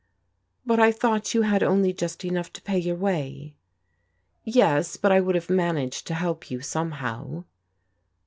"But 0.65 0.79
I 0.79 0.91
thought 0.91 1.35
you 1.35 1.43
had 1.43 1.61
only 1.61 1.93
just 1.93 2.25
enough 2.25 2.51
to 2.53 2.61
pay 2.63 2.79
your 2.79 2.95
way?"" 2.95 3.53
Yes, 4.43 4.97
but 4.97 5.11
I 5.11 5.19
would 5.21 5.35
have 5.35 5.47
managed 5.47 6.07
to 6.07 6.15
help 6.15 6.49
you, 6.49 6.59
some 6.59 6.93
how." 6.93 7.45